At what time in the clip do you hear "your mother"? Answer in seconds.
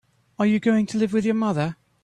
1.25-1.75